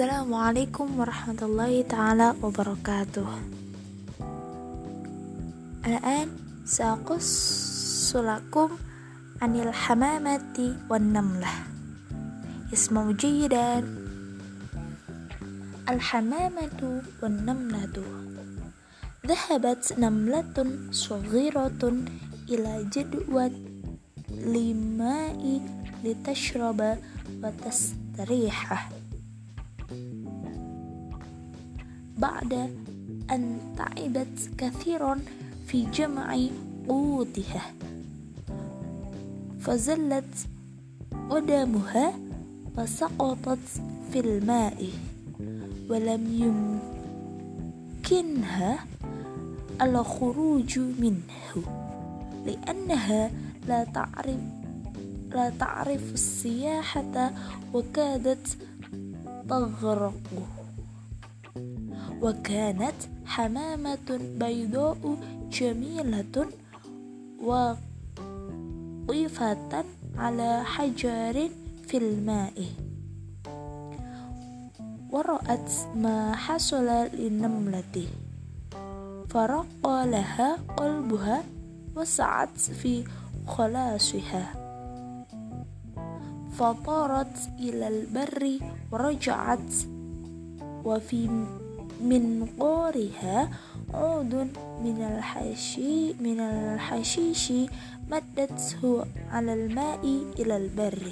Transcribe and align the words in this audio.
Assalamualaikum 0.00 0.96
warahmatullahi 0.96 1.84
taala 1.84 2.32
wabarakatuh. 2.40 3.28
Al-an 5.84 6.40
sulakum 6.64 8.80
anil 9.44 9.68
hamamati 9.68 10.72
wan 10.88 11.12
namlah. 11.12 11.52
Ismu 12.72 13.12
jayyidan. 13.12 13.84
Al-hamamatu 15.84 17.04
wan 17.20 17.44
namlatu. 17.44 18.00
Dhahabat 19.20 20.00
namlatun 20.00 20.96
saghiratun 20.96 22.08
ila 22.48 22.88
jadwat 22.88 23.52
limai 24.32 25.60
litashroba 26.00 26.96
wa 27.44 27.52
tastariha. 27.52 28.99
بعد 32.20 32.52
أن 33.30 33.58
تعبت 33.76 34.50
كثيرا 34.58 35.18
في 35.66 35.86
جمع 35.90 36.38
قوتها. 36.88 37.72
فزلت 39.60 40.34
قدمها 41.30 42.12
وسقطت 42.78 43.58
في 44.12 44.20
الماء. 44.20 44.88
ولم 45.88 46.22
يمكنها 48.10 48.84
الخروج 49.82 50.78
منه 50.78 51.64
لأنها 52.46 53.30
لا 53.68 53.84
تعرف 53.84 54.40
لا 55.30 55.50
تعرف 55.50 56.12
السياحة 56.12 57.32
وكادت 57.74 58.56
تغرق 59.48 60.12
وكانت 62.22 62.94
حمامة 63.26 64.20
بيضاء 64.40 65.16
جميلة 65.52 66.46
وقفة 69.08 69.84
على 70.16 70.64
حجر 70.64 71.48
في 71.86 71.96
الماء. 71.96 72.64
ورأت 75.10 75.70
ما 75.96 76.34
حصل 76.36 76.86
للنملة 77.14 78.06
فرق 79.30 79.86
لها 79.86 80.58
قلبها 80.76 81.42
وسعت 81.96 82.58
في 82.58 83.04
خلاصها. 83.46 84.52
فطارت 86.58 87.36
إلى 87.58 87.88
البر 87.88 88.58
ورجعت 88.92 89.72
وفي 90.84 91.46
منقارها 92.02 93.50
عود 93.94 94.34
من 94.84 95.02
الحشي 95.02 96.12
من 96.12 96.40
الحشيش 96.40 97.52
مدته 98.10 99.04
على 99.30 99.52
الماء 99.54 100.04
إلى 100.38 100.56
البر. 100.56 101.02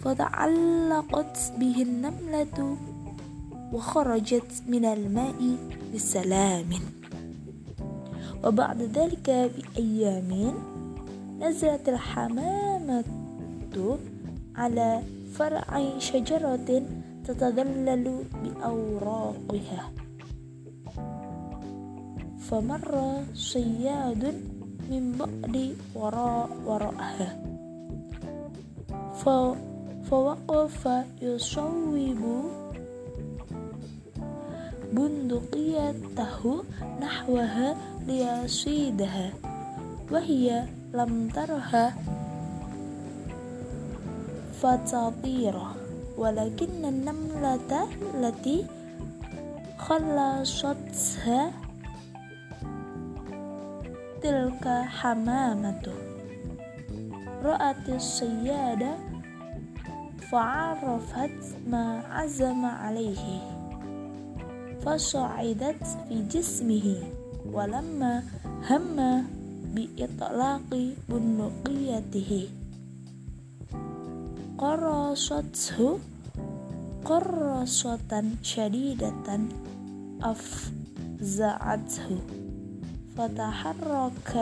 فتعلقت 0.00 1.52
به 1.58 1.82
النملة 1.82 2.76
وخرجت 3.72 4.52
من 4.68 4.84
الماء 4.84 5.56
بسلام. 5.94 6.70
وبعد 8.44 8.82
ذلك 8.82 9.30
بأيام 9.30 10.54
نزلت 11.40 11.88
الحمامة 11.88 13.04
على 14.56 15.02
فرع 15.34 15.98
شجرة 15.98 16.82
تتذلل 17.25 18.25
بأوراقها 18.43 19.83
فمر 22.39 23.23
صياد 23.33 24.23
من 24.91 25.03
بعد 25.19 25.75
وراء 25.95 26.49
وراءها 26.65 27.29
فوقف 30.09 30.89
يصوب 31.21 32.23
بندقيته 34.91 36.63
نحوها 37.01 37.75
ليصيدها 38.07 39.33
وهي 40.11 40.65
لم 40.93 41.29
ترها 41.29 41.95
walakin 46.16 46.82
namlata 47.04 47.86
lati 48.16 48.64
khallasatha 49.76 51.52
tilka 54.24 54.88
hamamatu. 54.88 55.92
Ra'atis 57.44 58.24
sayyada 58.24 58.98
fa'arafat 60.32 61.62
ma 61.68 62.02
azama 62.10 62.80
alaihi 62.88 63.44
fasa'idat 64.82 65.78
fi 66.08 66.24
jismihi. 66.26 67.26
ولما 67.52 68.22
hamma 68.66 69.22
بإطلاق 69.76 70.70
itlaqi 71.06 72.65
قرصته 74.58 75.98
قرصة 77.04 78.24
شديدة 78.42 79.40
أفزعته. 80.22 82.10
فتحرك 83.16 84.32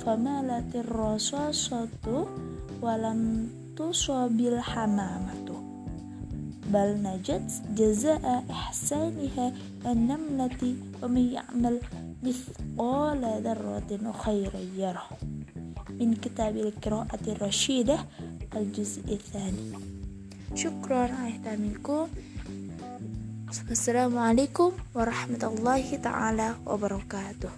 فمالت 0.00 0.76
الرصاصة 0.76 2.26
ولم 2.82 3.48
تصب 3.76 4.40
الحمامة 4.40 5.48
بل 6.72 7.02
نجت 7.02 7.50
جزاء 7.76 8.44
إحسانها 8.50 9.52
النملة 9.86 10.74
ومن 11.02 11.24
يعمل 11.32 11.80
مثقال 12.22 13.22
ذرة 13.44 14.12
خيرا 14.12 14.60
يره. 14.76 15.08
من 16.00 16.14
كتاب 16.14 16.56
القراءة 16.56 17.24
الرشيدة 17.28 17.98
الجزء 18.56 19.02
الثاني. 19.12 19.72
شكرا 20.54 20.96
على 20.96 21.34
اهتمامكم 21.34 22.08
والسلام 23.68 24.18
عليكم 24.18 24.72
ورحمة 24.94 25.42
الله 25.42 25.96
تعالى 25.96 26.54
وبركاته. 26.66 27.50